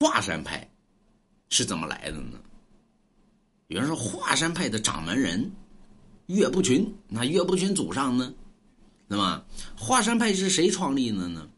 [0.00, 0.68] 华山派
[1.50, 2.38] 是怎么来的呢？
[3.66, 5.50] 有人说华山派的掌门人
[6.26, 8.32] 岳不群，那岳不群祖上呢？
[9.08, 9.44] 那么
[9.76, 11.48] 华山派是谁创立的呢？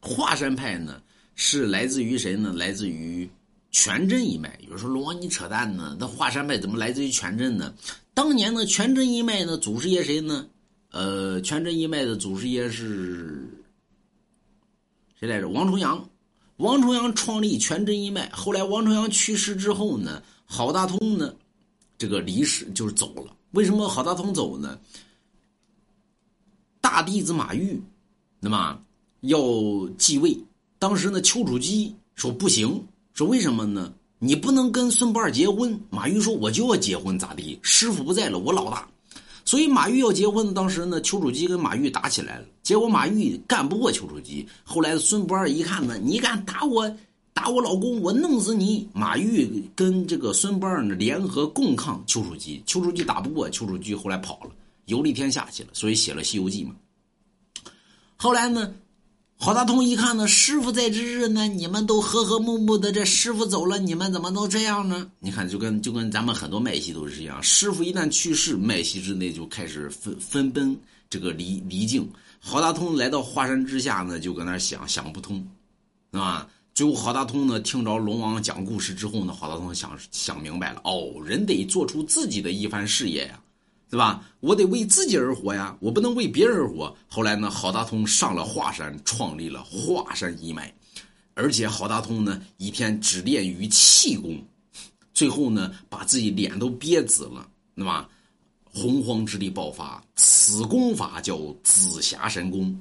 [0.00, 1.02] 华山派呢
[1.34, 2.52] 是来自于谁呢？
[2.54, 3.28] 来自于
[3.70, 4.58] 全真一脉。
[4.62, 5.96] 有人说龙王你扯淡呢？
[6.00, 7.74] 那华山派怎么来自于全真呢？
[8.14, 10.48] 当年呢全真一脉呢祖师爷谁呢？
[10.90, 13.46] 呃，全真一脉的祖师爷是
[15.20, 15.48] 谁来着？
[15.48, 16.08] 王重阳。
[16.62, 21.34] 王重阳创立全真一脉，后来王重阳去世之后呢，郝大通呢，
[21.98, 23.36] 这个离世就是走了。
[23.50, 24.78] 为什么郝大通走呢？
[26.80, 27.82] 大弟子马玉，
[28.38, 28.78] 那么
[29.22, 29.40] 要
[29.98, 30.38] 继位，
[30.78, 32.80] 当时呢，丘处机说不行，
[33.12, 33.92] 说为什么呢？
[34.20, 35.76] 你不能跟孙不二结婚。
[35.90, 37.58] 马玉说我就要结婚，咋地？
[37.60, 38.88] 师傅不在了，我老大。
[39.44, 42.46] 所以马玉要结婚，当时呢，丘处机跟马玉打起来了。
[42.62, 46.88] 结果马玉干不过丘处机，后来孙不二一看呢，你敢打我，
[47.32, 48.88] 打我老公，我弄死你！
[48.92, 54.50] 马玉跟这个孙不二呢联合共抗丘处机，丘处机打不过丘处机，后来跑了，
[54.86, 56.74] 游历天下去了，所以写了《西游记》嘛。
[58.16, 58.72] 后来呢？
[59.44, 65.10] 郝大通一看呢，师傅在之日呢，你们都和和睦睦的，这师傅走了，你们怎么都这样呢？
[65.18, 70.78] 你看，就跟就跟咱们很多麦系都是这样，师傅一旦去世，麦系之内就开始分分奔
[71.10, 72.08] 这个离离境。
[72.38, 75.44] 郝大通来到华山之下呢，就搁那想想不通，
[76.12, 76.48] 是吧？
[76.72, 83.40] 最后郝大通呢，听着龙王讲故事之后呢，郝大通想想明白了，哦，人得做出自己的一番事业呀。
[83.92, 84.26] 对吧？
[84.40, 86.96] 我得为自己而活呀，我不能为别人而活。
[87.06, 90.74] 后来呢，郝大通上了华山，创立了华山一脉，
[91.34, 94.42] 而且郝大通呢，一天只练于气功，
[95.12, 98.08] 最后呢，把自己脸都憋紫了，那么？
[98.74, 102.74] 洪荒之力爆发，此功法叫紫霞神功。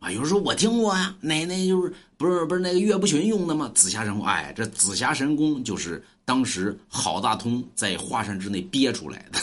[0.00, 3.70] 啊，有人说我听过呀，奶奶就是不是不是那个岳不群用的吗？
[3.74, 9.38] 紫霞神功，哎，这紫霞神功就是当时郝大通在华山之内憋出来的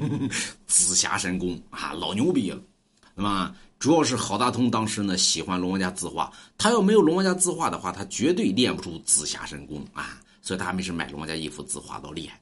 [0.66, 2.60] 紫霞神功啊，老牛逼了，
[3.14, 12.38] 那么主要是郝大通当时呢喜欢龙王家字画，他要没有龙王家字画的话，他绝对练不出紫霞神功啊，所以他还没事买龙王家一幅字画，倒厉害。